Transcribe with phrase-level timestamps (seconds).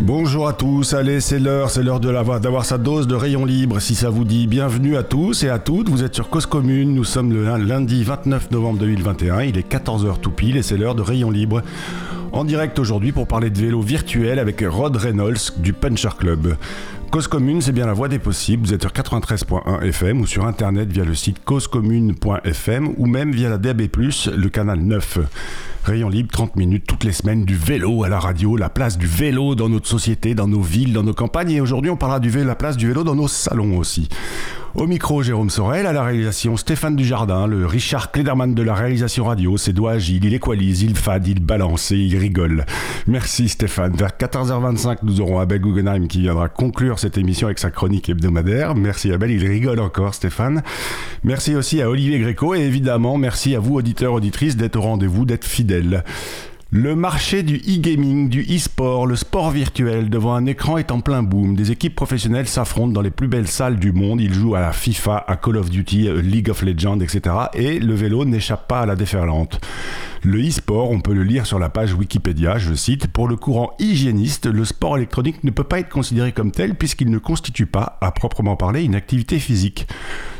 [0.00, 3.94] Bonjour à tous, allez c'est l'heure, c'est l'heure d'avoir sa dose de rayon libre si
[3.94, 4.46] ça vous dit.
[4.46, 8.04] Bienvenue à tous et à toutes, vous êtes sur Cause Commune, nous sommes le lundi
[8.04, 11.62] 29 novembre 2021, il est 14h tout pile et c'est l'heure de rayon libre.
[12.32, 16.56] En direct aujourd'hui pour parler de vélo virtuel avec Rod Reynolds du Puncher Club.
[17.14, 18.66] Cause Commune, c'est bien la voie des possibles.
[18.66, 23.48] Vous êtes sur 93.1 FM ou sur internet via le site causecommune.fm ou même via
[23.48, 25.20] la DAB+, le canal 9.
[25.84, 29.06] Rayon libre, 30 minutes toutes les semaines, du vélo à la radio, la place du
[29.06, 31.52] vélo dans notre société, dans nos villes, dans nos campagnes.
[31.52, 34.08] Et aujourd'hui, on parlera du vélo, la place du vélo dans nos salons aussi.
[34.76, 39.24] Au micro, Jérôme Sorel, à la réalisation, Stéphane Dujardin, le Richard Klederman de la réalisation
[39.24, 39.56] radio.
[39.56, 42.66] Ses doigts agiles, il équalise, il fade, il balance et il rigole.
[43.06, 43.94] Merci Stéphane.
[43.94, 48.74] Vers 14h25, nous aurons Abel Guggenheim qui viendra conclure cette émission avec sa chronique hebdomadaire.
[48.74, 50.64] Merci Abel, il rigole encore Stéphane.
[51.22, 55.24] Merci aussi à Olivier Gréco et évidemment merci à vous auditeurs, auditrices d'être au rendez-vous,
[55.24, 56.02] d'être fidèles.
[56.76, 61.22] Le marché du e-gaming, du e-sport, le sport virtuel devant un écran est en plein
[61.22, 61.54] boom.
[61.54, 64.20] Des équipes professionnelles s'affrontent dans les plus belles salles du monde.
[64.20, 67.36] Ils jouent à la FIFA, à Call of Duty, League of Legends, etc.
[67.54, 69.60] Et le vélo n'échappe pas à la déferlante.
[70.26, 73.74] Le e-sport, on peut le lire sur la page Wikipédia, je cite, pour le courant
[73.78, 77.98] hygiéniste, le sport électronique ne peut pas être considéré comme tel puisqu'il ne constitue pas,
[78.00, 79.86] à proprement parler, une activité physique.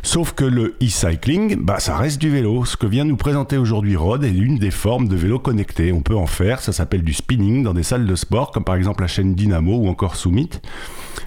[0.02, 2.64] Sauf que le e-cycling, bah, ça reste du vélo.
[2.64, 5.92] Ce que vient nous présenter aujourd'hui Rod est l'une des formes de vélo connecté.
[5.92, 9.02] On peut faire, ça s'appelle du spinning dans des salles de sport, comme par exemple
[9.02, 10.50] la chaîne Dynamo ou encore Summit.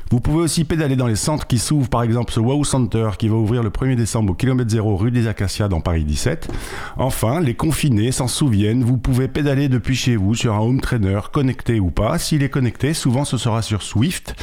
[0.09, 3.27] Vous pouvez aussi pédaler dans les centres qui s'ouvrent, par exemple ce Wow Center qui
[3.27, 6.49] va ouvrir le 1er décembre au kilomètre 0 rue des Acacias dans Paris 17.
[6.97, 11.19] Enfin, les confinés s'en souviennent, vous pouvez pédaler depuis chez vous sur un home trainer,
[11.33, 12.17] connecté ou pas.
[12.19, 14.35] S'il est connecté, souvent ce sera sur Swift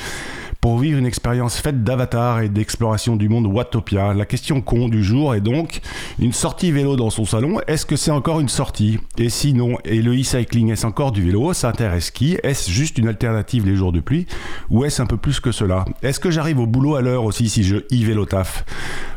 [0.65, 4.15] pour vivre une expérience faite d'avatar et d'exploration du monde Watopia.
[4.15, 5.83] La question con du jour est donc
[6.19, 8.98] une sortie vélo dans son salon, est-ce que c'est encore une sortie?
[9.19, 11.53] Et sinon, et le e-cycling, est-ce encore du vélo?
[11.53, 12.39] Ça intéresse qui?
[12.42, 14.27] Est-ce juste une alternative les jours de pluie?
[14.70, 15.85] Ou est-ce un peu plus que cela?
[16.03, 18.64] Est-ce que j'arrive au boulot à l'heure aussi si je e-vélo taf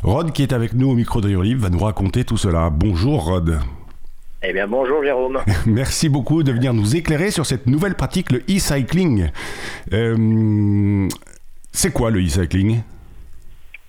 [0.04, 2.70] Rod, qui est avec nous au micro de Libre, va nous raconter tout cela.
[2.70, 3.58] Bonjour Rod.
[4.44, 5.40] Eh bien, bonjour Jérôme.
[5.66, 9.30] Merci beaucoup de venir nous éclairer sur cette nouvelle pratique, le e-cycling.
[9.94, 11.08] Euh,
[11.78, 12.82] c'est quoi le e-cycling?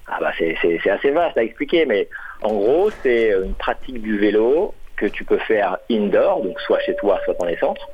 [0.06, 2.06] Ah bah c'est assez vaste à expliquer, mais
[2.42, 6.94] en gros, c'est une pratique du vélo que tu peux faire indoor, donc soit chez
[6.96, 7.88] toi, soit dans les centres,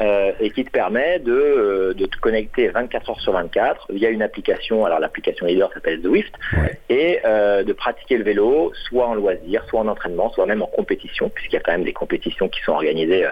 [0.00, 4.08] euh, et qui te permet de, euh, de, te connecter 24 heures sur 24 via
[4.08, 6.34] une application, alors l'application leader s'appelle Zwift,
[6.88, 10.66] et euh, de pratiquer le vélo, soit en loisir, soit en entraînement, soit même en
[10.66, 13.26] compétition, puisqu'il y a quand même des compétitions qui sont organisées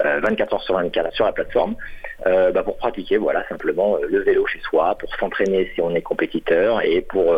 [0.00, 1.76] 24 heures sur 24 sur la plateforme.
[2.24, 6.80] Bah, pour pratiquer voilà simplement le vélo chez soi, pour s'entraîner si on est compétiteur
[6.82, 7.36] et pour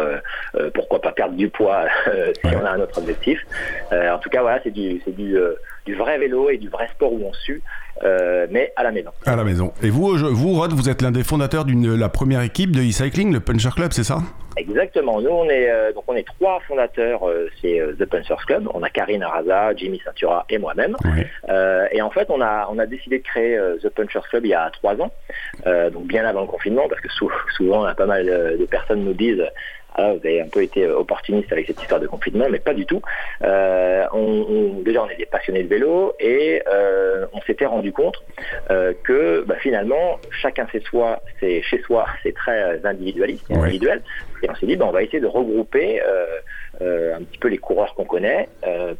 [0.74, 1.86] pourquoi pas perdre du poids
[2.44, 3.40] si on a un autre objectif.
[3.90, 5.36] en tout cas voilà c'est du du,
[5.84, 7.62] du vrai vélo et du vrai sport où on sue,
[8.50, 9.10] mais à la maison.
[9.24, 9.72] À la maison.
[9.82, 13.32] Et vous, vous Rod, vous êtes l'un des fondateurs d'une la première équipe de e-cycling,
[13.32, 14.18] le Puncher Club, c'est ça?
[14.56, 15.20] Exactement.
[15.20, 17.20] Nous, on est donc on est trois fondateurs.
[17.60, 18.68] c'est The Punchers Club.
[18.72, 20.96] On a Karine Araza, Jimmy Satura et moi-même.
[21.92, 24.54] et en fait, on a on a décidé de créer The Punchers Club il y
[24.54, 25.10] a trois ans,
[25.66, 27.08] euh, donc bien avant le confinement, parce que
[27.56, 29.44] souvent, pas mal de personnes nous disent
[29.98, 32.84] ah, vous avez un peu été opportuniste avec cette histoire de confinement, mais pas du
[32.84, 33.00] tout.
[33.42, 38.22] Euh, on, déjà, on est des passionnés de vélo et euh, on s'était rendu compte
[39.02, 44.02] que bah, finalement, chacun chez soi, c'est chez soi, c'est très individualiste, individuel.
[44.42, 46.02] Et on s'est dit, bah, on va essayer de regrouper
[46.80, 48.48] un petit peu les coureurs qu'on connaît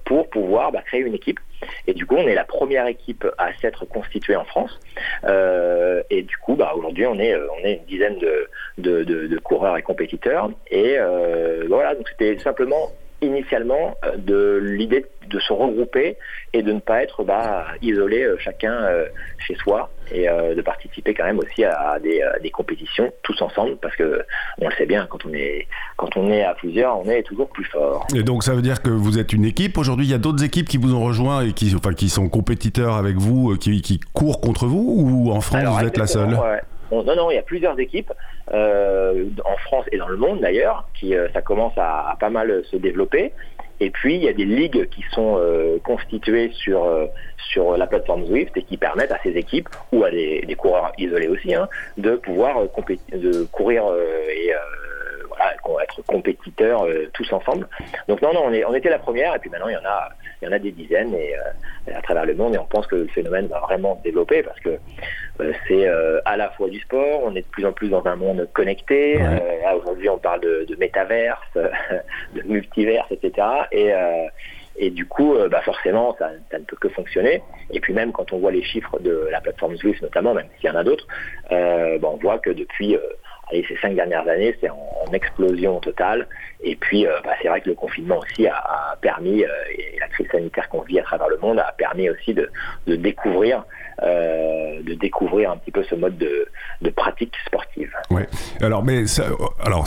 [0.04, 1.41] pour pouvoir bah, créer une équipe
[1.87, 4.78] et du coup, on est la première équipe à s'être constituée en France.
[5.25, 8.48] Euh, et du coup, bah, aujourd'hui, on est, euh, on est une dizaine de,
[8.78, 10.50] de, coureurs et compétiteurs.
[10.70, 12.91] Et euh, voilà, donc c'était simplement
[13.22, 16.16] initialement de l'idée de se regrouper
[16.53, 19.06] et de ne pas être bah, isolé euh, chacun euh,
[19.38, 23.94] chez soi et euh, de participer quand même aussi à, des, compétitions tous ensemble parce
[23.97, 24.22] que
[24.59, 25.66] on le sait bien quand on est
[25.97, 28.06] quand on est à plusieurs on est toujours plus fort.
[28.15, 30.44] Et donc ça veut dire que vous êtes une équipe aujourd'hui il y a d'autres
[30.44, 34.00] équipes qui vous ont rejoint et qui enfin qui sont compétiteurs avec vous qui, qui
[34.14, 36.38] courent contre vous ou en France vous êtes la seule
[36.91, 38.12] non, non, il y a plusieurs équipes
[38.53, 42.77] en France et dans le monde d'ailleurs, qui ça commence à, à, pas mal se
[42.77, 43.33] développer.
[43.79, 47.06] Et puis, il y a des ligues qui sont euh, constituées sur, euh,
[47.50, 51.29] sur la plateforme Zwift et qui permettent à ces équipes, ou à des, coureurs isolés
[51.29, 51.69] aussi, hein,
[51.99, 52.69] de pouvoir euh,
[53.12, 53.85] de courir
[54.31, 54.53] et
[55.29, 57.69] voilà, être compétiteurs tous ensemble.
[58.09, 59.85] Donc non, non, on, est, on était la première, et puis maintenant, il y en
[59.85, 60.09] a
[60.41, 61.35] il y en a des dizaines et,
[61.93, 64.59] à travers le monde et on pense que le phénomène va vraiment se développer parce
[64.61, 64.79] que
[65.69, 65.88] c'est
[66.25, 69.21] à la fois du sport, on est de plus en plus dans un monde connecté.
[69.77, 71.47] aujourd'hui, on parle de, de métaverse,
[72.35, 73.47] de multiverse, etc.
[73.73, 73.93] Et,
[74.79, 77.43] Et du coup, bah forcément, ça, ne peut que fonctionner.
[77.71, 80.69] Et puis même quand on voit les chiffres de la plateforme Zwift notamment, même s'il
[80.69, 81.06] y en a d'autres,
[81.50, 82.97] bah, on voit que depuis
[83.50, 84.76] allez, ces cinq dernières années, c'est en,
[85.12, 86.26] explosion totale.
[86.60, 90.69] Et puis, bah, c'est vrai que le confinement aussi a, permis, et la crise sanitaire
[90.69, 92.50] qu'on vit à travers le monde a permis aussi de,
[92.87, 93.64] découvrir
[94.02, 97.90] euh, de découvrir un petit peu ce mode de, pratique sportive.
[98.10, 98.26] Ouais.
[98.60, 99.04] Alors, mais
[99.58, 99.87] alors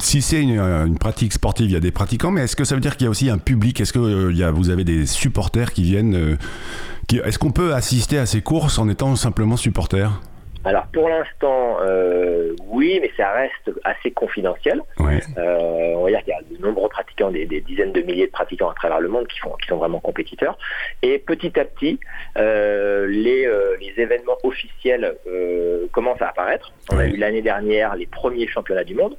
[0.00, 2.80] si c'est une, pratique sportive, il y a des pratiquants, mais est-ce que ça veut
[2.80, 3.80] dire qu'il y a aussi un public?
[3.80, 8.24] Est-ce que euh, vous avez des supporters qui viennent euh, Est-ce qu'on peut assister à
[8.24, 10.10] ces courses en étant simplement supporter?
[10.68, 14.82] Alors pour l'instant, euh, oui, mais ça reste assez confidentiel.
[15.00, 18.32] Euh, on va dire qu'il y a de nombreux pratiquants, des, dizaines de milliers de
[18.32, 20.58] pratiquants à travers le monde qui, font, qui sont vraiment compétiteurs.
[21.02, 21.98] Et petit à petit,
[22.36, 23.48] euh, les,
[23.96, 25.16] événements officiels
[25.92, 26.72] commencent à apparaître.
[26.92, 29.16] On a eu l'année dernière les premiers championnats du monde.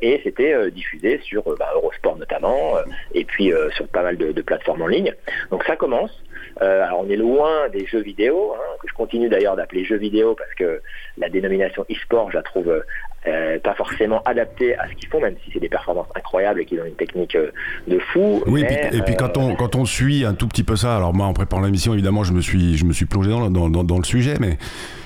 [0.00, 2.74] et c'était diffusé sur bah, Eurosport notamment,
[3.12, 5.12] et puis sur pas mal de, plateformes en ligne.
[5.50, 6.22] Donc ça commence.
[6.62, 9.98] Euh, alors on est loin des jeux vidéo, hein, que je continue d'ailleurs d'appeler jeux
[9.98, 10.80] vidéo parce que
[11.18, 12.82] la dénomination e-sport, je la trouve
[13.26, 16.64] euh, pas forcément adaptée à ce qu'ils font, même si c'est des performances incroyables et
[16.64, 17.50] qu'ils ont une technique euh,
[17.88, 18.42] de fou.
[18.46, 21.26] Oui, et puis, quand, on, quand on suit un tout petit peu ça, alors moi
[21.26, 24.04] en préparant l'émission, évidemment, je me suis, je me suis plongé dans, dans, dans, le
[24.04, 24.56] sujet, mais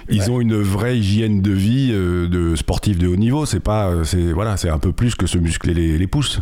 [0.08, 3.46] ils ont une vraie hygiène de vie de sportifs de haut niveau.
[3.46, 6.41] C'est pas, c'est voilà, c'est un peu plus que se muscler les, les pouces.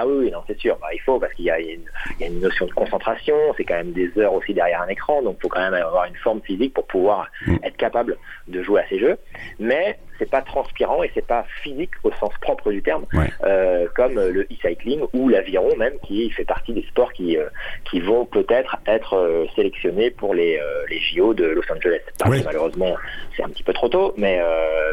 [0.00, 0.78] Ah oui, non, c'est sûr.
[0.80, 3.34] Bah, il faut parce qu'il y, a une notion de concentration.
[3.56, 6.04] C'est quand même des heures aussi derrière un écran, donc il faut quand même avoir
[6.04, 7.56] une forme physique pour pouvoir mm.
[7.64, 8.16] être capable
[8.46, 9.18] de jouer à ces jeux.
[9.58, 13.06] Mais c'est pas transpirant et c'est pas physique au sens propre du terme,
[13.44, 17.46] euh, comme le e-cycling ou l'aviron même, qui fait partie des sports qui euh,
[17.90, 20.60] qui vont peut-être être, euh, sélectionnés pour les,
[20.90, 22.00] les JO de Los Angeles.
[22.44, 22.94] malheureusement,
[23.36, 24.40] c'est un petit peu trop tôt, mais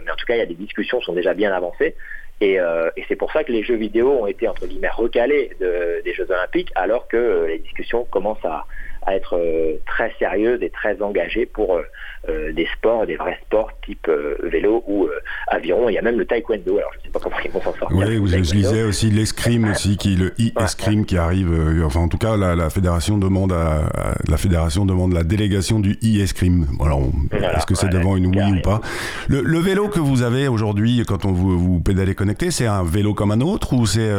[0.03, 1.95] mais en tout cas, il y a des discussions qui sont déjà bien avancées.
[2.43, 6.13] Euh, et, c'est pour ça que les jeux vidéo ont été entre guillemets recalés des
[6.13, 8.65] Jeux Olympiques, alors que les discussions commencent à,
[9.05, 13.69] à être euh, très sérieuses et très engagées pour euh, des sports, des vrais sports
[13.85, 15.07] type euh, vélo ou
[15.47, 15.89] aviron.
[15.89, 16.77] Il y a même le taekwondo.
[16.77, 17.97] Alors je ne sais pas comment ils vont s'en sortir.
[17.97, 21.51] Oui, vous, je lisais aussi l'escrime aussi, qui le e-escrime qui arrive.
[21.85, 23.83] enfin, en tout cas, la, fédération demande à,
[24.27, 26.65] la fédération demande la délégation du e-escrime.
[26.83, 28.81] Alors, est-ce que c'est devant une oui ou pas?
[29.27, 33.13] Le, vélo que vous avez aujourd'hui, quand on vous, vous pédalez connecté, c'est un vélo
[33.13, 34.11] comme un autre ou c'est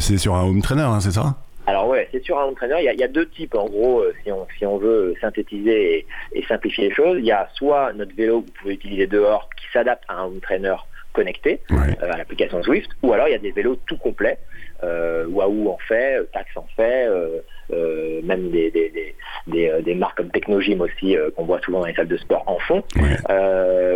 [0.00, 1.36] c'est sur un home trainer, hein, c'est ça?
[1.66, 2.80] Alors ouais, c'est sur un entraîneur.
[2.80, 6.42] Il y, a, deux types en gros, euh, si on, si on veut synthétiser et,
[6.44, 7.18] simplifier les choses.
[7.18, 10.24] Il y a soit notre vélo que vous pouvez utiliser dehors qui s'adapte à un
[10.24, 14.38] entraîneur connecté euh, à l'application Swift, ou alors il y a des vélos tout complets.
[14.84, 19.12] Euh, Wahoo en fait, Tax en fait, euh, même des, des,
[19.46, 22.82] des, marques comme Technogym aussi qu'on voit souvent dans les salles de sport en fond,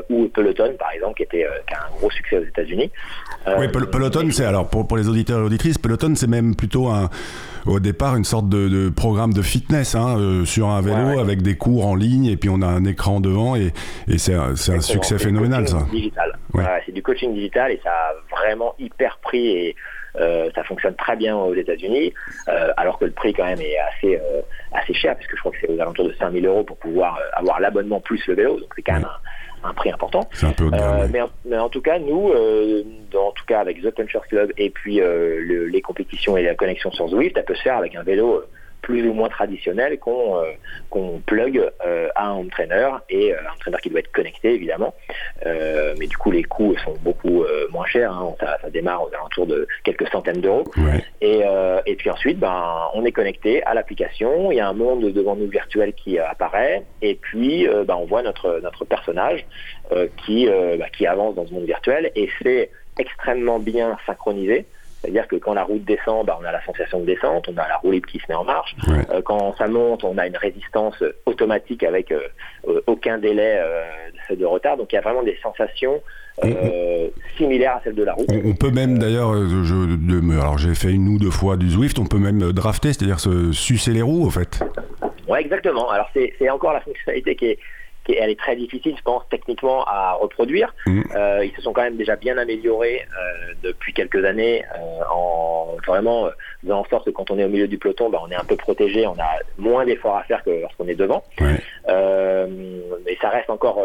[0.09, 2.93] ou Peloton par exemple qui était qui a un gros succès aux États-Unis.
[3.59, 7.11] oui, Peloton c'est alors pour, pour les auditeurs et auditrices, Peloton c'est même plutôt un
[7.67, 11.57] au départ une sorte de, programme de fitness hein, euh, sur un vélo avec des
[11.57, 13.73] cours en ligne et puis on a un écran devant et,
[14.17, 15.87] c'est un, succès phénoménal ça.
[15.91, 16.39] Digital.
[16.85, 19.77] C'est du coaching digital et ça a vraiment hyper pris et
[20.17, 22.15] euh, ça fonctionne très bien aux États-Unis,
[22.49, 24.21] euh, alors que le prix quand même est assez
[24.73, 27.61] assez cher puisque je crois que c'est aux alentours de 5000 euros pour pouvoir avoir
[27.61, 29.21] l'abonnement plus le vélo, donc c'est quand même un
[29.67, 30.29] un prix important.
[30.43, 31.09] Euh,
[31.45, 32.83] mais, en, tout cas, nous, euh,
[33.15, 36.91] en tout cas avec The Puncher Club et puis euh, les compétitions et la connexion
[36.93, 38.45] sur Zwift, ça peut se faire avec un vélo
[38.87, 40.53] plus ou moins traditionnel qu'on euh,
[40.91, 44.95] qu'on plug euh, à un entraîneur et euh, un entraîneur qui doit être connecté évidemment.
[45.99, 48.13] mais du coup les coûts sont beaucoup moins chers.
[48.13, 48.35] Hein.
[48.39, 50.65] Ça, ça, démarre aux alentours de quelques centaines d'euros.
[51.21, 51.41] Et,
[51.87, 54.53] et puis ensuite, ben, on est connecté à l'application.
[54.53, 56.85] Il y a un monde devant nous virtuel qui apparaît.
[57.03, 59.45] Et puis ben, on voit notre notre personnage
[60.23, 60.49] qui
[60.81, 64.67] bah, qui avance dans ce monde virtuel et c'est extrêmement bien synchronisé.
[65.01, 67.69] C'est-à-dire que quand la route descend, bah, on a la sensation de descente, on a
[67.69, 68.75] la roue libre qui se met en marche.
[68.89, 72.21] Euh, quand ça monte, on a une résistance automatique avec euh,
[72.69, 73.61] euh, aucun délai
[74.31, 74.77] de retard.
[74.77, 76.03] Donc il y a vraiment des sensations
[77.37, 78.27] similaires à celles de la route.
[78.45, 82.19] On, peut même d'ailleurs, alors j'ai fait une ou deux fois du Zwift, on peut
[82.19, 84.61] même drafter, c'est-à-dire se sucer les roues en fait.
[85.29, 85.91] Ouais, exactement.
[85.91, 87.59] Alors c'est encore la fonctionnalité qui est
[88.15, 90.75] elle est très difficile, je pense, techniquement à reproduire.
[90.87, 91.03] Mm.
[91.15, 95.77] Euh, ils se sont quand même déjà bien améliorés euh, depuis quelques années euh, en
[95.87, 96.29] vraiment
[96.63, 98.45] faisant en sorte que quand on est au milieu du peloton, bah, on est un
[98.45, 101.25] peu protégé, on a moins d'efforts à faire que lorsqu'on est devant.
[101.39, 103.81] mais ça reste encore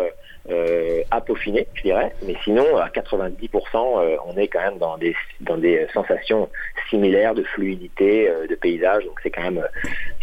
[0.49, 2.13] à peaufiner, je dirais.
[2.25, 6.49] Mais sinon, à 90%, on est quand même dans des, dans des sensations
[6.89, 9.05] similaires de fluidité, de paysage.
[9.05, 9.63] Donc c'est quand même,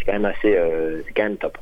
[0.05, 0.57] quand même assez,
[1.05, 1.57] c'est quand même top.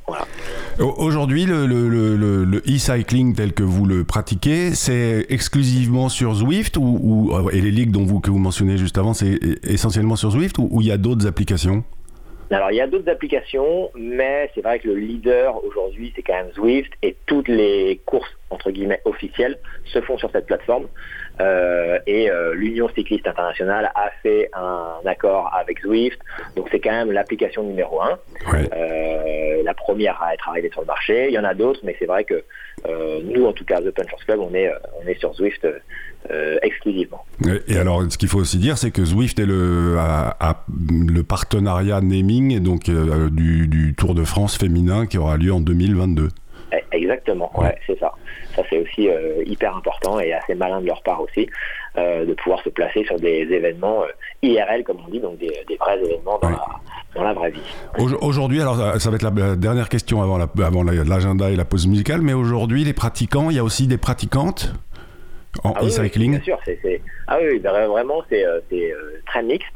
[0.80, 7.72] Aujourd'hui, le, e-cycling tel que vous le pratiquez, c'est exclusivement sur Zwift ou, et les
[7.72, 10.98] ligues dont que vous mentionnez juste avant, c'est essentiellement sur Zwift ou il y a
[10.98, 11.84] d'autres applications?
[12.56, 16.34] Alors, il y a d'autres applications, mais c'est vrai que le leader aujourd'hui, c'est quand
[16.34, 20.88] même Zwift et toutes les courses, entre guillemets, officielles se font sur cette plateforme.
[21.40, 26.20] Euh, et euh, l'Union cycliste internationale a fait un accord avec Zwift,
[26.56, 28.18] donc c'est quand même l'application numéro un,
[28.54, 31.28] euh, la première à être arrivée sur le marché.
[31.28, 32.44] Il y en a d'autres, mais c'est vrai que
[33.24, 34.72] nous, en tout cas, The Punchers Club, on est,
[35.04, 35.68] on est sur Zwift
[36.62, 37.26] exclusivement.
[37.68, 42.02] Et alors, ce qu'il faut aussi dire, c'est que Zwift est le, a, le partenariat
[42.02, 42.90] naming donc
[43.32, 46.30] du, du Tour de France féminin qui aura lieu en 2022.
[46.74, 48.12] Eh, exactement, ouais, c'est ça.
[48.58, 51.48] Ça c'est aussi euh, hyper important et assez malin de leur part aussi
[51.96, 54.08] euh, de pouvoir se placer sur des événements euh,
[54.42, 56.66] IRL comme on dit, donc des, vrais événements dans, la,
[57.14, 57.62] dans la vraie vie.
[58.20, 62.34] Aujourd'hui, alors ça va être la dernière question avant l'agenda et la pause musicale, mais
[62.34, 64.74] aujourd'hui les pratiquants, il y a aussi des pratiquantes
[65.64, 66.32] en ah e-cycling.
[66.32, 68.44] bien sûr, c'est, ah oui, vraiment c'est,
[69.28, 69.70] très mixte.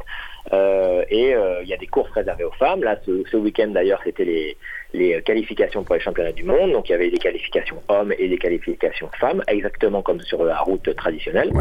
[0.52, 2.84] et il y a des courses réservées aux femmes.
[2.84, 4.58] Là, ce, ce week-end d'ailleurs, c'était les,
[4.94, 6.72] les qualifications pour les championnats du monde.
[6.72, 10.60] Donc il y avait des qualifications hommes et des qualifications femmes, exactement comme sur la
[10.60, 11.52] route traditionnelle.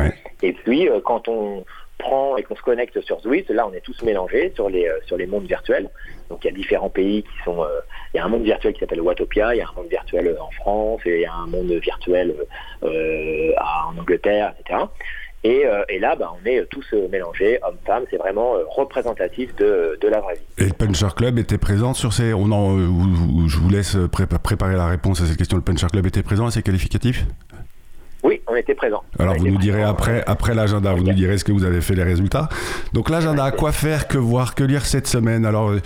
[0.42, 1.64] Et puis euh, quand on
[1.98, 4.98] prend et qu'on se connecte sur Zwift, là on est tous mélangés sur les, euh,
[5.06, 5.88] sur les mondes virtuels.
[6.28, 7.62] Donc il y a différents pays qui sont...
[7.62, 7.80] Euh,
[8.14, 10.36] il y a un monde virtuel qui s'appelle Watopia, il y a un monde virtuel
[10.40, 12.34] en France, et il y a un monde virtuel
[12.82, 14.80] en Angleterre, etc.
[15.46, 19.98] Euh, et, là, bah, on est tous euh, mélangés, hommes-femmes, c'est vraiment euh, représentatif de,
[20.02, 20.40] la vraie vie.
[20.58, 22.34] Et le Puncher Club était présent sur ces...
[22.34, 22.76] On en,
[23.48, 25.56] je vous laisse préparer la réponse à cette question.
[25.56, 27.24] Le Puncher Club était présent à ces qualificatifs
[28.50, 29.02] on était présent.
[29.18, 31.94] Alors vous nous direz après, après l'agenda, vous nous direz ce que vous avez fait
[31.94, 32.48] les résultats.
[32.92, 35.46] Donc l'agenda, quoi faire, que voir, que lire cette semaine?
[35.46, 35.80] Alors, euh,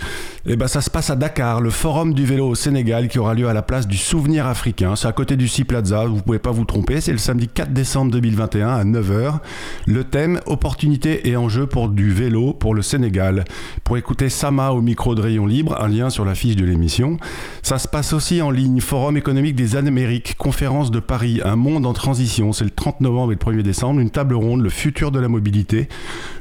[0.47, 3.33] eh ben, ça se passe à Dakar, le forum du vélo au Sénégal qui aura
[3.33, 4.95] lieu à la place du Souvenir africain.
[4.95, 7.01] C'est à côté du Sea Plaza, vous pouvez pas vous tromper.
[7.01, 9.39] C'est le samedi 4 décembre 2021 à 9h.
[9.85, 13.45] Le thème, opportunité et enjeux pour du vélo pour le Sénégal.
[13.83, 17.17] Pour écouter Sama au micro de Rayon Libre, un lien sur la fiche de l'émission.
[17.61, 21.85] Ça se passe aussi en ligne, Forum économique des Amériques, conférence de Paris, un monde
[21.85, 25.11] en transition c'est le 30 novembre et le 1er décembre, une table ronde, le futur
[25.11, 25.87] de la mobilité.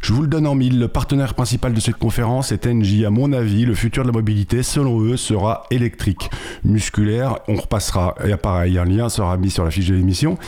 [0.02, 3.04] Je vous le donne en mille, le partenaire principal de cette conférence est NJ.
[3.04, 6.30] À mon avis, le futur de la mobilité, selon eux, sera électrique,
[6.64, 7.38] musculaire.
[7.49, 10.38] On repassera, et pareil, un lien sera mis sur la fiche de l'émission.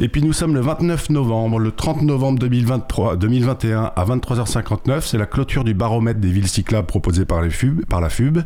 [0.00, 5.18] Et puis nous sommes le 29 novembre, le 30 novembre 2023, 2021 à 23h59, c'est
[5.18, 8.40] la clôture du baromètre des villes cyclables proposé par, la FUB.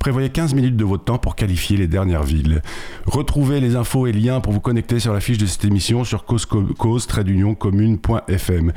[0.00, 2.62] Prévoyez 15 minutes de votre temps pour qualifier les dernières villes.
[3.06, 8.72] Retrouvez les infos et liens pour vous connecter sur la fiche de cette émission cause-commune.fm.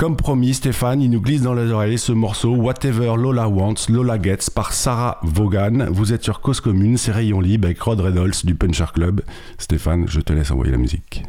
[0.00, 4.18] Comme promis, Stéphane, il nous glisse dans les oreilles ce morceau Whatever Lola Wants, Lola
[4.18, 5.88] Gets par Sarah Vaughan.
[5.90, 9.20] Vous êtes sur Cause Commune, c'est Rayon Libre avec Rod Reynolds du Puncher Club.
[9.58, 11.22] Stéphane, je te laisse envoyer la musique.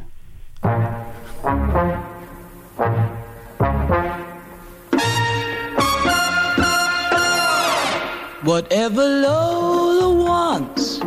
[8.45, 11.01] Whatever Lola wants,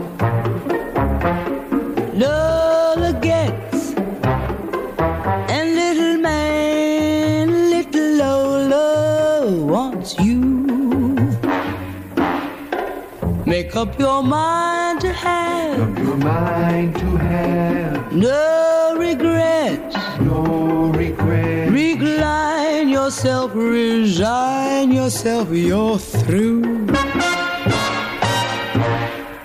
[13.65, 15.79] Make up your mind to have.
[15.79, 18.13] Make up your mind to have.
[18.13, 19.97] No regrets.
[20.21, 21.73] No regrets.
[21.73, 26.89] Recline yourself, resign yourself, you're through.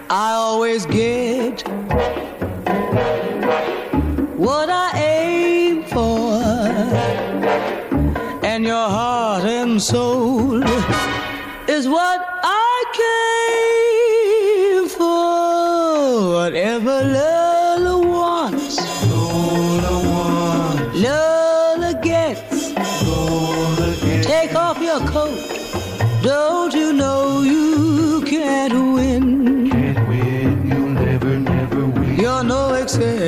[0.09, 1.61] I always get
[4.37, 6.43] what I aim for,
[8.45, 10.61] and your heart and soul
[11.69, 12.18] is what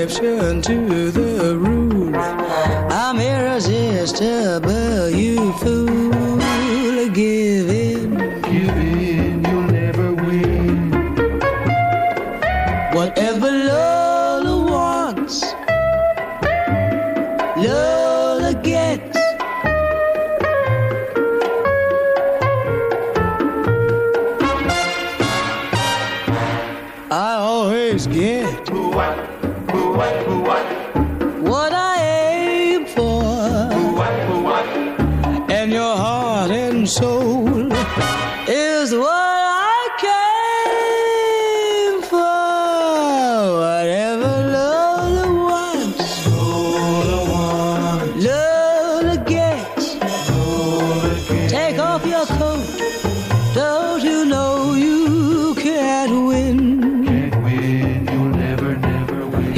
[0.04, 2.16] exception to the rule.
[2.16, 6.12] I'm irresistible, you fool.
[7.14, 7.51] Give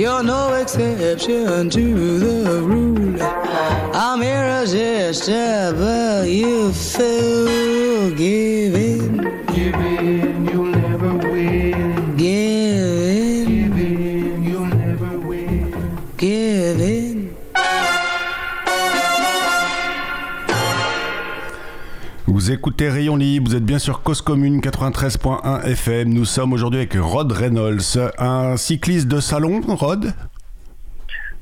[0.04, 3.22] no exception to the rule.
[3.96, 8.12] I'm irresistible, you fool.
[8.12, 9.18] Give in,
[9.54, 9.93] Give in,
[22.44, 26.10] Vous écoutez Rayon Libre, vous êtes bien sur Cause Commune 93.1 FM.
[26.10, 30.08] Nous sommes aujourd'hui avec Rod Reynolds, un cycliste de salon, Rod?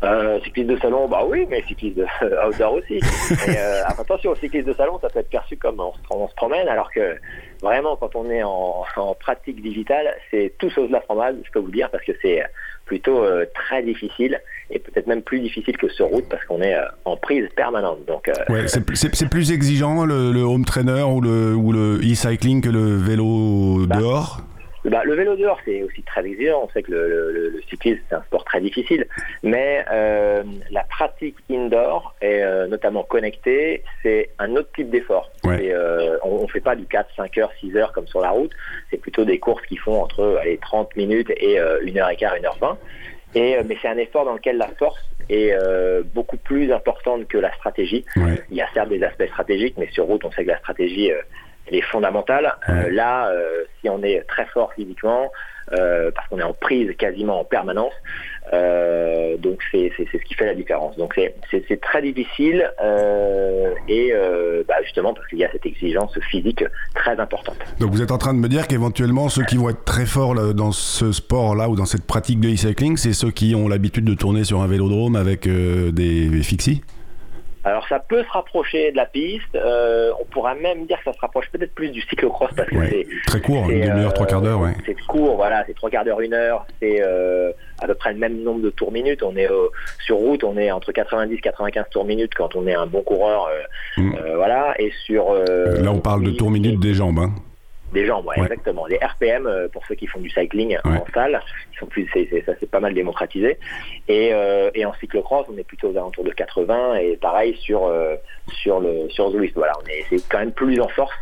[0.03, 2.05] Euh, cycliste de salon, bah oui, mais cycliste de
[2.47, 2.97] outdoor aussi.
[2.97, 6.35] Et, euh, attention, cycliste de salon, ça peut être perçu comme on, se- on se
[6.35, 7.15] promène, alors que
[7.63, 11.49] vraiment, quand on est en, en pratique digitale, c'est tout sauf de la fromage, je
[11.51, 12.43] peux vous dire, parce que c'est
[12.85, 14.39] plutôt euh, très difficile,
[14.71, 17.99] et peut-être même plus difficile que sur route, parce qu'on est euh, en prise permanente.
[18.07, 22.61] Donc, euh, Ouais, c'est plus exigeant le, le home trainer ou le, ou le e-cycling
[22.61, 24.41] que le vélo Bah, dehors?
[24.85, 26.61] Bah, le vélo dehors, c'est aussi très exigeant.
[26.63, 29.05] On sait que le, le- cyclisme, c'est un sport très difficile.
[29.43, 35.31] Mais euh, la pratique indoor, et euh, notamment connectée, c'est un autre type d'effort.
[35.43, 35.69] Ouais.
[35.71, 38.51] Euh, on ne fait pas du 4, 5 heures, 6 heures comme sur la route.
[38.89, 42.75] C'est plutôt des courses qui font entre allez, 30 minutes et euh, 1h15, 1h20.
[43.35, 47.27] Et, euh, mais c'est un effort dans lequel la force est euh, beaucoup plus importante
[47.27, 48.05] que la stratégie.
[48.15, 48.41] Ouais.
[48.49, 51.11] Il y a certes des aspects stratégiques, mais sur route, on sait que la stratégie,
[51.11, 51.21] euh,
[51.67, 52.53] elle est fondamentale.
[52.69, 55.31] Euh, là, euh, si on est très fort physiquement,
[55.73, 57.93] euh, parce qu'on est en prise quasiment en permanence,
[58.53, 60.97] euh, donc c'est ce qui fait la différence.
[60.97, 66.17] Donc c'est- très difficile euh, et euh, bah, justement parce qu'il y a cette exigence
[66.29, 67.57] physique très importante.
[67.79, 70.53] Donc vous êtes en train de me dire qu'éventuellement ceux qui vont être très forts
[70.53, 74.13] dans ce sport-là ou dans cette pratique de e-cycling, c'est ceux qui ont l'habitude de
[74.13, 76.81] tourner sur un vélodrome avec des fixies?
[77.63, 79.55] Alors ça peut se rapprocher de la piste.
[79.55, 82.75] euh, on pourra même dire que ça se rapproche peut-être plus du cyclocross parce que
[82.75, 82.89] Ouais.
[82.89, 84.73] c'est Très court, une demi-heure, euh, trois quarts d'heure, ouais.
[84.85, 88.19] C'est court, voilà, c'est trois quarts d'heure, une heure, c'est euh, à peu près le
[88.19, 89.21] même nombre de tours minutes.
[89.23, 89.67] On est euh,
[90.05, 93.01] sur route, on est entre 90 et 95 tours minutes quand on est un bon
[93.03, 93.61] coureur, euh,
[94.01, 94.15] Mm.
[94.15, 97.19] euh, voilà, et sur euh, Là on parle de oui, tour minute des jambes.
[97.19, 97.31] hein.
[97.91, 98.43] Des jambes, ouais, Ouais.
[98.45, 98.85] exactement.
[98.87, 100.97] Les RPM euh, pour ceux qui font du cycling Ouais.
[100.97, 101.41] en salle,
[101.73, 103.57] ils sont plus, c'est, c'est- ça c'est pas mal démocratisé.
[104.07, 107.85] Et, euh, et en cyclocross, on est plutôt aux alentours de 80 et pareil sur
[107.85, 108.15] euh,
[108.61, 109.55] sur le sur Zwift.
[109.55, 111.15] Voilà, on est c'est quand même plus en force.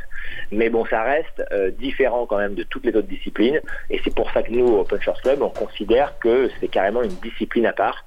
[0.51, 3.59] Mais bon, ça reste euh, différent quand même de toutes les autres disciplines.
[3.89, 7.01] Et c'est pour ça que nous, au Open Shores Club, on considère que c'est carrément
[7.01, 8.05] une discipline à part.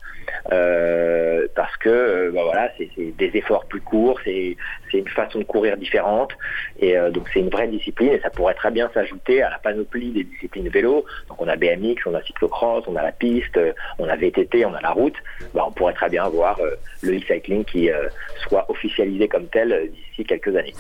[0.53, 4.57] Euh, parce que euh, bah voilà, c'est c'est des efforts plus courts, c'est
[4.93, 6.31] c'est une façon de courir différente.
[6.79, 9.59] Et euh, donc c'est une vraie discipline et ça pourrait très bien s'ajouter à la
[9.59, 11.05] panoplie des disciplines vélo.
[11.29, 14.65] Donc on a BMX, on a cyclocross, on a la piste, euh, on a VTT,
[14.67, 15.15] on a la route.
[15.55, 16.71] Bah, on pourrait très bien voir euh,
[17.03, 18.09] le e-cycling qui euh,
[18.49, 20.75] soit officialisé comme tel d'ici quelques années.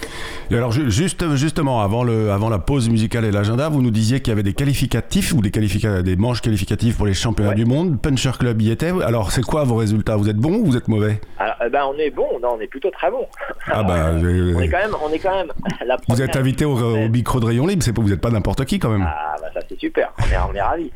[0.50, 3.90] Et alors ju- juste, justement, avant, le, avant la pause musicale et l'agenda, vous nous
[3.90, 7.50] disiez qu'il y avait des qualificatifs ou des, qualifica- des manches qualificatives pour les championnats
[7.50, 7.54] Ouais.
[7.56, 8.00] du monde.
[8.00, 8.90] Puncher Club y était.
[9.02, 10.16] Alors c'est quoi vos résultats?
[10.16, 11.20] Vous êtes bon ou vous êtes mauvais?
[11.38, 13.26] Alors euh, ben, on est bon, non, on est plutôt très bon.
[13.66, 15.52] Ah bah, on est quand même, on est quand même
[15.86, 18.20] la vous première êtes invité au, au micro de Rayon Libre, c'est pas, vous n'êtes
[18.20, 19.06] pas n'importe qui quand même.
[19.06, 20.90] Ah bah ça c'est super, on est, on est ravis.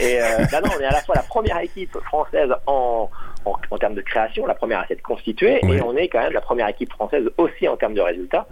[0.00, 3.08] Et euh, bah non, on est à la fois la première équipe française en,
[3.44, 6.32] en, en termes de création, la première à s'être constituée, et on est quand même
[6.32, 8.46] la première équipe française aussi en termes de résultats.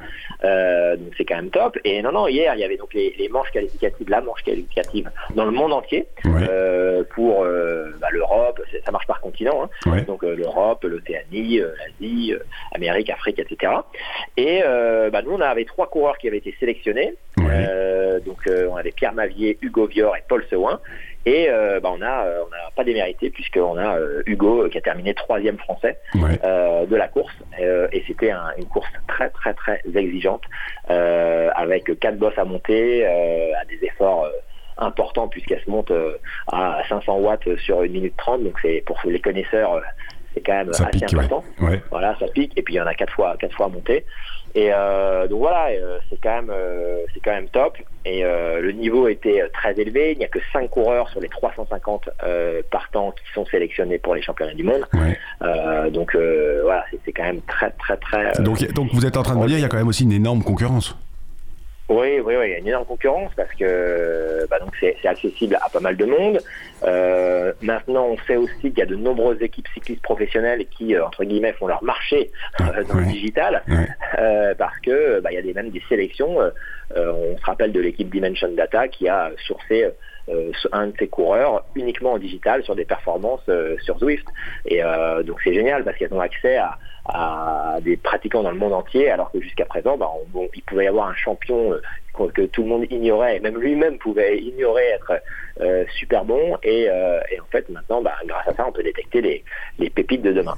[0.44, 1.78] Euh, donc c'est quand même top.
[1.84, 5.10] Et non, non, hier il y avait donc les, les manches qualificatives, la manche qualificative
[5.34, 9.68] dans le monde entier euh, pour euh, bah, l'Europe, ça marche par continent, hein.
[10.06, 12.34] Donc l'Europe, l'Océanie, l'Asie,
[12.74, 13.72] Amérique, Afrique, etc.
[14.36, 14.62] Et
[15.12, 17.14] bah, nous on avait trois coureurs qui avaient été sélectionnés.
[17.40, 20.80] Euh, donc euh, on avait Pierre Mavier, Hugo Vior et Paul Sewin.
[21.24, 24.80] Et euh, bah, on a euh, on n'a pas démérité puisqu'on a Hugo qui a
[24.80, 26.38] terminé troisième français Ouais.
[26.86, 27.34] de la course.
[27.60, 30.42] Et c'était un- une course très très très exigeante
[30.88, 34.28] avec quatre bosses à monter, à des efforts
[34.78, 35.92] importants puisqu'elle se monte
[36.50, 38.42] à 500 watts sur une minute 30.
[38.44, 39.80] Donc c'est pour les connaisseurs,
[40.34, 41.44] c'est quand même Ça assez pique, important.
[41.60, 41.80] Ouais.
[41.90, 42.52] Voilà, ça pique.
[42.56, 44.04] Et puis il y en a quatre fois, quatre fois à monter.
[44.54, 47.78] Et euh, donc voilà, euh, c'est quand même, euh, c'est quand même top.
[48.04, 50.12] Et euh, le niveau était très élevé.
[50.12, 54.14] Il n'y a que 5 coureurs sur les 350 euh, partants qui sont sélectionnés pour
[54.14, 54.86] les championnats du monde.
[54.92, 55.90] Ouais.
[55.90, 56.14] Donc
[56.62, 58.32] voilà, c'est quand même très très très.
[58.42, 60.04] Donc, donc vous êtes en train de me dire il y a quand même aussi
[60.04, 60.96] une énorme concurrence.
[61.88, 65.56] oui, oui, oui, il y a une énorme concurrence parce que bah, donc c'est accessible
[65.62, 66.38] à pas mal de monde.
[66.84, 71.04] Euh, maintenant, on sait aussi qu'il y a de nombreuses équipes cyclistes professionnelles qui, euh,
[71.06, 73.86] entre guillemets, font leur marché euh, dans le digital Ouais.
[74.18, 76.38] euh, parce que bah, il y a des, même des sélections.
[76.96, 79.88] on se rappelle de l'équipe Dimension Data qui a sourcé
[80.28, 84.26] euh, un de ses coureurs uniquement en digital sur des performances euh, sur Zwift.
[84.66, 88.58] Et euh, donc c'est génial parce qu'elles ont accès à, à des pratiquants dans le
[88.58, 91.72] monde entier, alors que jusqu'à présent, bah, on- bon, il pouvait y avoir un champion
[91.72, 91.80] euh,
[92.34, 95.12] que tout le monde ignorait, même lui-même pouvait ignorer être
[95.60, 96.56] euh, super bon.
[96.62, 99.20] Et, euh, et, en fait, maintenant, bah, grâce à ça, on peut détecter
[99.78, 100.54] les, pépites de demain.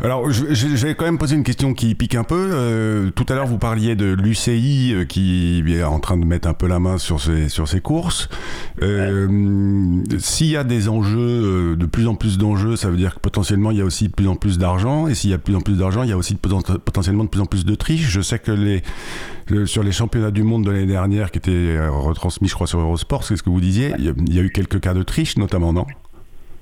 [0.00, 2.50] Alors, je, je, vais quand même poser une question qui pique un peu.
[2.52, 6.54] Euh, tout à l'heure, vous parliez de l'UCI qui est en train de mettre un
[6.54, 8.28] peu la main sur ses, courses.
[8.80, 13.72] S'il y a des enjeux, de plus en plus d'enjeux, ça veut dire que potentiellement,
[13.72, 15.08] il y a aussi de plus en plus d'argent.
[15.08, 17.28] Et s'il y a de plus en plus d'argent, il y a aussi potentiellement de
[17.28, 18.08] plus en plus de triches.
[18.08, 18.82] Je sais que les,
[19.66, 23.24] sur les championnats du monde de l'année dernière, qui étaient retransmis, je crois, sur Eurosport,
[23.24, 25.86] c'est ce que vous disiez, il y a eu quelques cas de triche, notamment, non?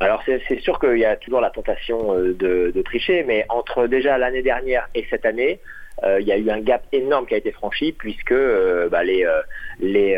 [0.01, 4.19] Alors c'est sûr qu'il y a toujours la tentation de, de tricher, mais entre déjà
[4.19, 5.61] l'année dernière et cette année,
[6.03, 9.05] euh, il y a eu un gap énorme qui a été franchi puisque euh, bah,
[9.05, 9.41] les, euh,
[9.79, 10.17] les,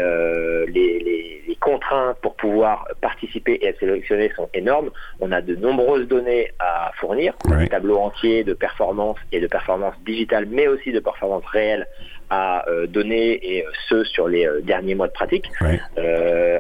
[0.69, 4.91] les, les, les, contraintes pour pouvoir participer et être sélectionné sont énormes.
[5.21, 9.95] On a de nombreuses données à fournir, des tableaux entiers de performance et de performance
[10.07, 11.87] digitale, mais aussi de performance réelle
[12.31, 15.51] à euh, donner et euh, ce sur les euh, derniers mois de pratique.
[15.61, 15.81] Ouais.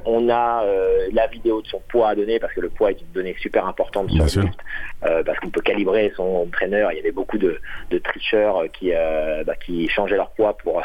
[0.04, 0.64] on a
[1.12, 3.66] la vidéo de son poids à donner parce que le poids est une donnée super
[3.66, 4.60] importante sur le liste,
[5.00, 6.92] parce qu'on peut calibrer son entraîneur.
[6.92, 10.82] Il y avait beaucoup de, de tricheurs qui, bah, qui changeaient leur poids pour,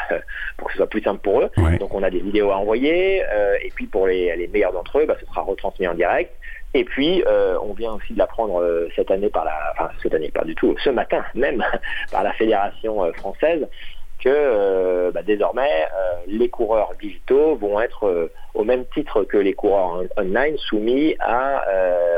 [0.56, 1.50] pour que ce soit plus simple pour eux.
[1.56, 1.78] Ouais.
[1.78, 3.22] Donc on a des vidéos à envoyer
[3.62, 6.32] et puis pour les, les meilleurs d'entre eux, bah, ce sera retransmis en direct.
[6.74, 10.14] Et puis, euh, on vient aussi de l'apprendre euh, cette année par la, enfin cette
[10.14, 11.62] année pas du tout, ce matin même
[12.10, 13.68] par la fédération euh, française
[14.22, 19.36] que euh, bah, désormais euh, les coureurs digitaux vont être euh, au même titre que
[19.36, 21.64] les coureurs on online soumis à,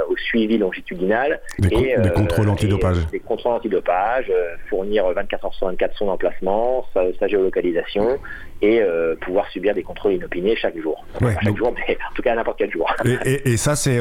[0.09, 3.07] au suivi longitudinal des, et des contrôles antidopage.
[3.13, 4.33] Des contrôles antidopage,
[4.69, 8.19] fournir 24 heures sur 24 son emplacement, sa, sa géolocalisation
[8.63, 8.83] et
[9.21, 11.05] pouvoir subir des contrôles inopinés chaque jour.
[11.21, 11.59] Ouais, Enfin, chaque donc...
[11.59, 12.93] jour, mais en tout cas à n'importe quel jour.
[13.05, 13.99] Et, et, et ça, c'est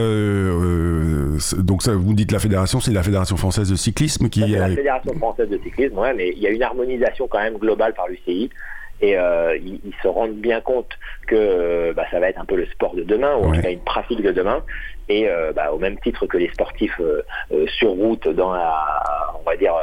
[1.58, 4.42] donc ça, vous dites la fédération, c'est la fédération française de cyclisme qui.
[4.42, 7.58] C'est la fédération française de cyclisme, ouais, mais il y a une harmonisation quand même
[7.58, 8.50] globale par l'UCI.
[9.02, 12.46] Et euh, ils, ils, se rendent bien compte que euh, bah, ça va être un
[12.46, 14.64] peu le sport de demain, ou en tout cas une pratique de demain.
[15.10, 17.02] Et euh, bah, au même titre que les sportifs
[17.78, 19.74] sur route dans la, on va dire,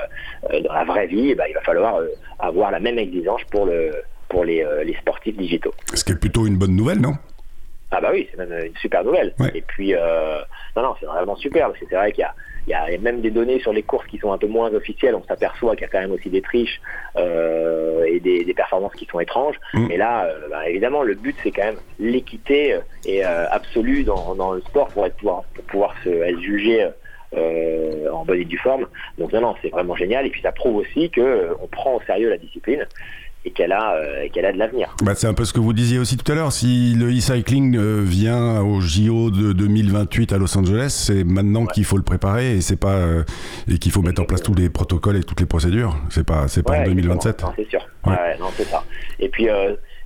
[0.65, 2.01] dans la vraie vie, bah, il va falloir
[2.39, 3.91] avoir la même exigence pour le
[4.29, 5.75] pour les, les sportifs digitaux.
[5.93, 7.15] Ce qui est plutôt une bonne nouvelle, non?
[7.93, 9.35] Ah bah oui, c'est même une super nouvelle.
[9.39, 9.51] Ouais.
[9.55, 10.39] Et puis, euh,
[10.77, 12.27] non, non, c'est vraiment super, parce que c'est vrai qu'il y,
[12.69, 15.15] y a, même des données sur les courses qui sont un peu moins officielles.
[15.15, 16.81] On s'aperçoit qu'il y a quand même aussi des triches
[17.17, 19.57] euh, et des, des, performances qui sont étranges.
[19.75, 19.87] Mm.
[19.89, 24.53] Mais là, euh, bah, évidemment, le but, c'est quand même l'équité et absolue dans, dans,
[24.53, 26.89] le sport pour, être, pouvoir, pour pouvoir se, être jugé
[27.33, 28.89] euh, en bonne et due forme.
[29.17, 30.27] Donc non, non, c'est vraiment génial.
[30.27, 32.87] Et puis ça prouve aussi que euh, on prend au sérieux la discipline
[33.45, 34.95] et qu'elle a, euh, qu'elle a de l'avenir.
[35.03, 36.53] Bah, c'est un peu ce que vous disiez aussi tout à l'heure.
[36.53, 41.73] Si le e-cycling euh, vient au JO de 2028 à Los Angeles, c'est maintenant ouais.
[41.73, 43.23] qu'il faut le préparer et c'est pas euh,
[43.71, 45.97] et qu'il faut mettre en place tous les protocoles et toutes les procédures.
[46.11, 47.43] C'est pas c'est pas ouais, en 2027.
[47.43, 47.87] Non, c'est sûr.
[48.07, 48.37] Ouais.
[48.39, 48.85] non, c'est ça.
[49.19, 49.49] Et puis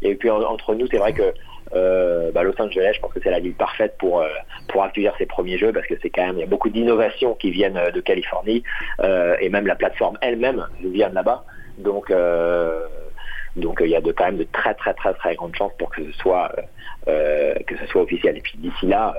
[0.02, 1.32] et puis entre nous, c'est vrai que
[1.74, 4.28] euh, bah, Los Angeles, je pense que c'est la ville parfaite pour euh,
[4.68, 7.34] pour accueillir ces premiers jeux parce que c'est quand même il y a beaucoup d'innovations
[7.34, 8.62] qui viennent de Californie
[9.00, 11.44] euh, et même la plateforme elle-même vient de là-bas.
[11.78, 12.12] Donc
[13.56, 15.90] donc il y a de quand même de très très très très grandes chances pour
[15.90, 16.52] que ce soit
[17.08, 18.36] euh, que ce soit officiel.
[18.36, 19.14] Et puis d'ici là,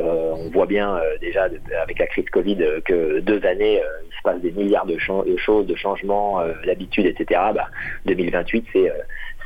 [0.00, 1.48] euh, on voit bien euh, déjà
[1.82, 5.66] avec la crise Covid que deux années, il se passe des milliards de, de choses,
[5.66, 7.40] de changements, d'habitudes, etc.
[7.54, 7.68] Bah,
[8.06, 8.92] 2028, c'est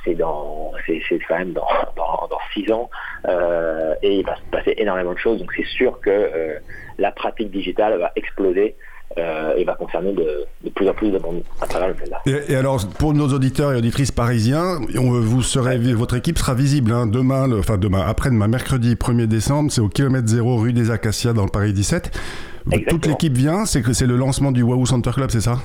[0.04, 2.90] c'est dans c'est quand même dans, dans, dans, six ans
[3.26, 6.58] euh, et il va se passer énormément de choses donc c'est sûr que euh,
[6.98, 8.76] la pratique digitale va exploser
[9.18, 11.94] euh, et va concerner de, de, plus en plus de monde à travers le.
[12.26, 16.54] Et, et, alors, pour nos auditeurs et auditrices parisiens, on, vous serez, votre équipe sera
[16.54, 20.72] visible hein, demain, le, enfin demain, après-demain, mercredi 1er décembre, c'est au kilomètre zéro rue
[20.72, 22.10] des Acacias dans le Paris 17.
[22.66, 22.98] Exactement.
[22.98, 25.58] Toute l'équipe vient, c'est que c'est le lancement du Wahoo Center Club, c'est ça?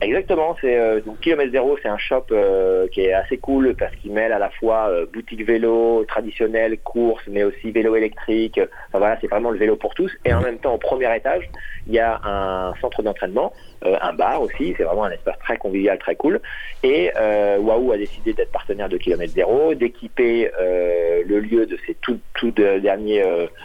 [0.00, 3.92] Exactement, c'est euh, donc Kilomètre Zéro, c'est un shop euh, qui est assez cool parce
[3.96, 8.60] qu'il mêle à la fois euh, boutique vélo traditionnelle, course, mais aussi vélo électrique.
[8.88, 10.12] Enfin voilà, c'est vraiment le vélo pour tous.
[10.24, 11.50] Et en même temps, au premier étage,
[11.88, 13.52] il y a un centre d'entraînement,
[13.84, 14.72] euh, un bar aussi.
[14.76, 16.40] C'est vraiment un espace très convivial, très cool.
[16.84, 21.76] Et euh, Wahoo a décidé d'être partenaire de Kilomètre Zéro, d'équiper euh, le lieu de
[21.86, 23.24] ces tout, tout derniers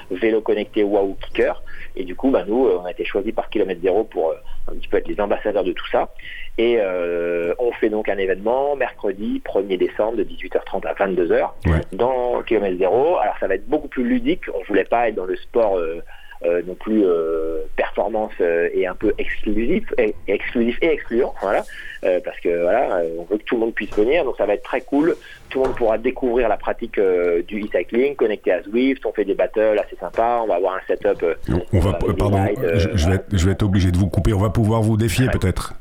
[0.10, 1.62] vélos connectés Wahoo Kicker.
[1.96, 4.34] Et du coup, bah, nous, on a été choisis par Kilomètre Zéro pour
[4.68, 6.10] un petit peu être les ambassadeurs de tout ça.
[6.58, 11.82] Et euh, on fait donc un événement mercredi 1er décembre de 18h30 à 22h ouais.
[11.92, 13.18] dans Kilomètre Zéro.
[13.18, 14.44] Alors ça va être beaucoup plus ludique.
[14.54, 16.02] On voulait pas être dans le sport euh, euh,
[16.66, 17.04] non plus
[17.76, 18.34] performance
[18.74, 21.64] et un peu exclusif, et, exclusif et excluant, voilà,
[22.02, 24.24] parce que voilà, on veut que tout le monde puisse venir.
[24.26, 25.16] Donc ça va être très cool.
[25.50, 27.00] Tout le monde pourra découvrir la pratique
[27.48, 29.06] du e-cycling connecté à Zwift.
[29.06, 30.42] On fait des battles assez sympas.
[30.44, 31.26] On va avoir un setup.
[31.72, 34.34] on va, pardon, je, je, vais être, je vais être obligé de vous couper.
[34.34, 35.32] On va pouvoir vous défier ouais.
[35.32, 35.76] peut-être.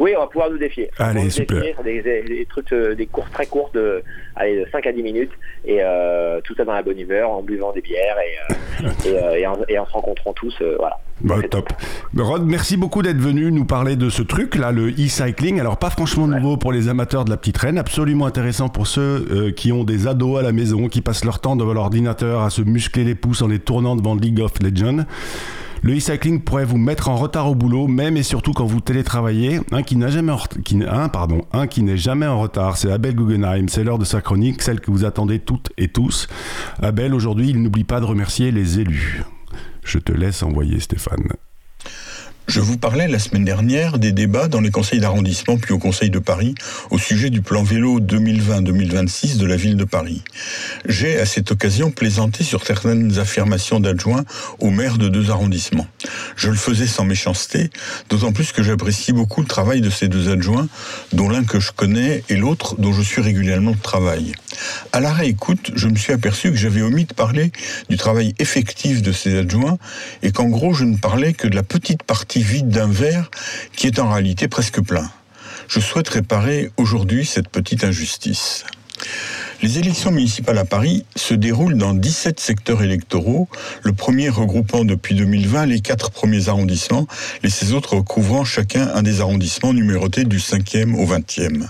[0.00, 0.90] Oui, on va pouvoir nous défier.
[0.98, 1.60] Allez, nous super.
[1.60, 4.02] Défier, des, des, trucs, euh, des courses très courtes de,
[4.34, 5.30] allez, de 5 à 10 minutes,
[5.66, 9.08] et euh, tout ça dans la bonne humeur, en buvant des bières et, euh, et,
[9.08, 10.54] euh, et, en, et, en, se rencontrant tous.
[10.78, 10.96] voilà.
[11.20, 11.68] Bah, top.
[12.16, 15.60] Rod, merci beaucoup d'être venu nous parler de ce truc là, le e-cycling.
[15.60, 19.50] Alors pas franchement nouveau pour les amateurs de la petite reine, absolument intéressant pour ceux
[19.54, 22.62] qui ont des ados à la maison, qui passent leur temps devant l'ordinateur à se
[22.62, 25.04] muscler les pouces en les tournant devant League of Legends.
[25.82, 29.60] Le e-cycling pourrait vous mettre en retard au boulot, même et surtout quand vous télétravaillez.
[29.72, 30.32] Un qui n'a jamais,
[31.82, 33.68] n'est jamais en retard, c'est Abel Guggenheim.
[33.68, 36.28] C'est l'heure de sa chronique, celle que vous attendez toutes et tous.
[36.82, 39.22] Abel, aujourd'hui, il n'oublie pas de remercier les élus.
[39.82, 41.32] Je te laisse envoyer, Stéphane.
[42.50, 46.10] Je vous parlais la semaine dernière des débats dans les conseils d'arrondissement puis au Conseil
[46.10, 46.56] de Paris
[46.90, 50.24] au sujet du plan vélo 2020-2026 de la ville de Paris.
[50.84, 54.24] J'ai à cette occasion plaisanté sur certaines affirmations d'adjoints
[54.58, 55.86] au maire de deux arrondissements.
[56.34, 57.70] Je le faisais sans méchanceté,
[58.08, 60.66] d'autant plus que j'apprécie beaucoup le travail de ces deux adjoints,
[61.12, 64.32] dont l'un que je connais et l'autre dont je suis régulièrement de travail.
[64.92, 67.52] À la réécoute, je me suis aperçu que j'avais omis de parler
[67.88, 69.78] du travail effectif de ces adjoints
[70.22, 73.30] et qu'en gros je ne parlais que de la petite partie vide d'un verre
[73.74, 75.10] qui est en réalité presque plein.
[75.68, 78.64] Je souhaite réparer aujourd'hui cette petite injustice.
[79.62, 83.46] Les élections municipales à Paris se déroulent dans 17 secteurs électoraux,
[83.82, 87.06] le premier regroupant depuis 2020 les quatre premiers arrondissements,
[87.42, 91.66] les six autres recouvrant chacun un des arrondissements numérotés du 5e au 20e.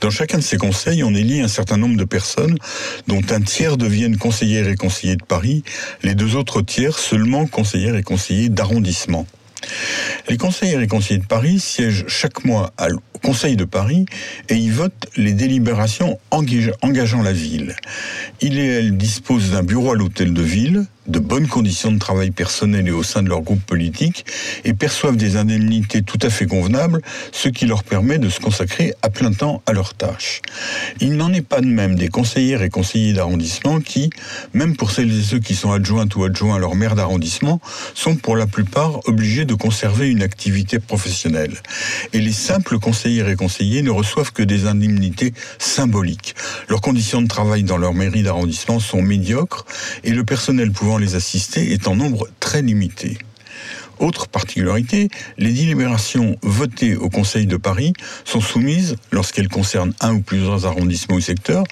[0.00, 2.58] Dans chacun de ces conseils, on élit un certain nombre de personnes,
[3.06, 5.62] dont un tiers deviennent conseillères et conseillers de Paris,
[6.02, 9.24] les deux autres tiers seulement conseillères et conseillers d'arrondissement.
[10.28, 12.72] Les conseillers et conseillers de Paris siègent chaque mois
[13.22, 14.06] Conseil de Paris
[14.48, 17.76] et y votent les délibérations engageant la ville.
[18.40, 22.30] Ils et elles disposent d'un bureau à l'hôtel de ville, de bonnes conditions de travail
[22.30, 24.24] personnel et au sein de leur groupe politique
[24.64, 27.00] et perçoivent des indemnités tout à fait convenables,
[27.32, 30.40] ce qui leur permet de se consacrer à plein temps à leurs tâches.
[31.00, 34.10] Il n'en est pas de même des conseillères et conseillers d'arrondissement qui,
[34.54, 37.60] même pour celles et ceux qui sont adjointes ou adjoints à leur maire d'arrondissement,
[37.94, 41.54] sont pour la plupart obligés de conserver une activité professionnelle.
[42.12, 42.78] Et les simples
[43.10, 46.36] conseillères et conseillers ne reçoivent que des indemnités symboliques.
[46.68, 49.66] Leurs conditions de travail dans leur mairie d'arrondissement sont médiocres
[50.04, 53.18] et le personnel pouvant les assister est en nombre très limité.
[53.98, 57.94] Autre particularité, les délibérations votées au Conseil de Paris
[58.24, 61.64] sont soumises, lorsqu'elles concernent un ou plusieurs arrondissements ou secteurs,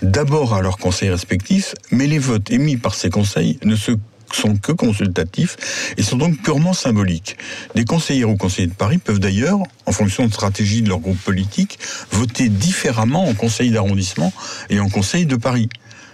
[0.00, 3.92] d'abord à leurs conseils respectifs, mais les votes émis par ces conseils ne se
[4.32, 7.36] sont que consultatifs et sont donc purement symboliques.
[7.74, 11.18] Des conseillers ou conseillers de Paris peuvent d'ailleurs, en fonction de stratégie de leur groupe
[11.18, 11.78] politique,
[12.10, 14.32] voter différemment en conseil d'arrondissement
[14.70, 15.68] et en conseil de Paris.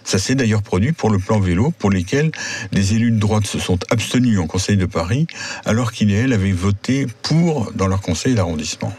[0.05, 2.33] Ça s'est d'ailleurs produit pour le plan vélo, pour lesquels
[2.73, 5.27] des élus de droite se sont abstenus en Conseil de Paris,
[5.65, 8.93] alors qu'ils et avaient voté pour dans leur conseil d'arrondissement.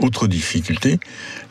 [0.00, 0.98] Autre difficulté,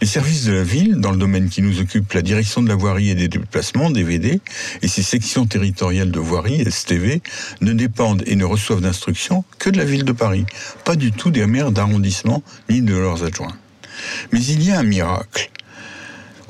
[0.02, 2.76] les services de la ville, dans le domaine qui nous occupe, la direction de la
[2.76, 4.42] voirie et des déplacements, DVD,
[4.82, 7.22] et ses sections territoriales de voirie, STV,
[7.62, 10.46] ne dépendent et ne reçoivent d'instructions que de la ville de Paris,
[10.84, 13.56] pas du tout des maires d'arrondissement ni de leurs adjoints.
[14.32, 15.50] Mais il y a un miracle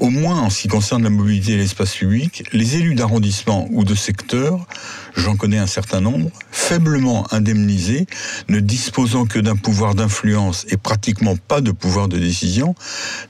[0.04, 3.86] au moins en ce qui concerne la mobilité et l'espace public, les élus d'arrondissement ou
[3.86, 4.68] de secteur,
[5.16, 8.06] j'en connais un certain nombre, faiblement indemnisés,
[8.50, 12.76] ne disposant que d'un pouvoir d'influence et pratiquement pas de pouvoir de décision,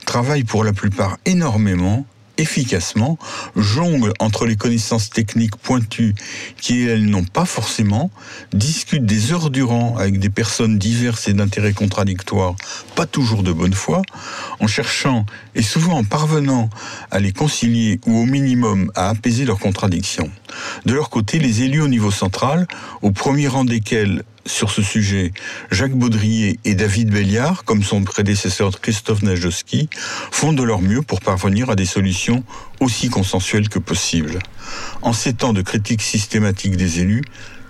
[0.04, 2.06] travaillent pour la plupart énormément
[2.38, 3.18] efficacement,
[3.56, 6.14] jonglent entre les connaissances techniques pointues
[6.60, 8.10] qui, elles, n'ont pas forcément,
[8.52, 12.56] discutent des heures durant avec des personnes diverses et d'intérêts contradictoires,
[12.94, 14.02] pas toujours de bonne foi,
[14.60, 16.70] en cherchant et souvent en parvenant
[17.10, 20.30] à les concilier ou au minimum à apaiser leurs contradictions.
[20.86, 22.66] De leur côté, les élus au niveau central,
[23.02, 25.32] au premier rang desquels sur ce sujet,
[25.70, 29.88] Jacques Baudrier et David Béliard, comme son prédécesseur Christophe Najowski,
[30.30, 32.44] font de leur mieux pour parvenir à des solutions
[32.80, 34.38] aussi consensuelles que possible.
[35.02, 37.22] En ces temps de critique systématique des élus,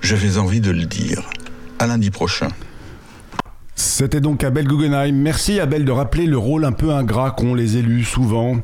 [0.02, 1.30] j'avais envie de le dire.
[1.78, 2.48] À lundi prochain.
[3.74, 5.12] C'était donc Abel Guggenheim.
[5.12, 8.56] Merci Abel de rappeler le rôle un peu ingrat qu'ont les élus souvent.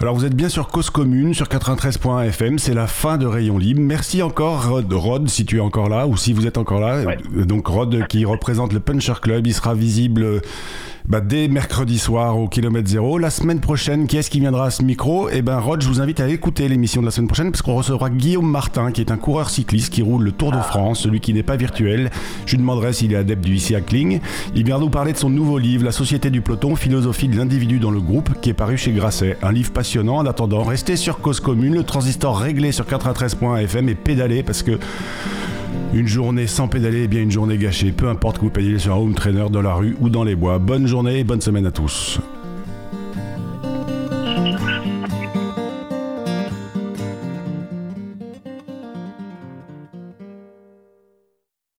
[0.00, 3.58] Alors vous êtes bien sur Cause Commune, sur 93.1 FM, c'est la fin de Rayon
[3.58, 3.80] Libre.
[3.80, 7.02] Merci encore Rod, Rod, si tu es encore là, ou si vous êtes encore là.
[7.04, 7.18] Ouais.
[7.44, 10.42] Donc Rod qui représente le Puncher Club, il sera visible
[11.08, 13.18] bah, dès mercredi soir au kilomètre zéro.
[13.18, 15.28] La semaine prochaine, qui est-ce qui viendra à ce micro?
[15.30, 17.74] Eh ben Rod, je vous invite à écouter l'émission de la semaine prochaine parce qu'on
[17.74, 21.20] recevra Guillaume Martin, qui est un coureur cycliste qui roule le Tour de France, celui
[21.20, 22.10] qui n'est pas virtuel.
[22.44, 24.20] Je lui demanderai s'il est adepte du cycling.
[24.54, 27.78] Il vient nous parler de son nouveau livre, La Société du peloton, philosophie de l'individu
[27.78, 29.36] dans le groupe, qui est paru chez Grasset.
[29.42, 30.16] Un livre passionnant.
[30.16, 34.62] En attendant, restez sur Cause Commune, le transistor réglé sur 93.1 FM et pédalez parce
[34.62, 34.78] que
[35.94, 38.94] Une journée sans pédaler est bien une journée gâchée, peu importe que vous pédaliez sur
[38.94, 40.58] un home trainer, dans la rue ou dans les bois.
[40.58, 42.20] Bonne journée et bonne semaine à tous.